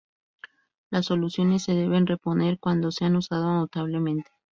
[0.89, 4.31] Las soluciones se deben reponer cuando se han usado notablemente.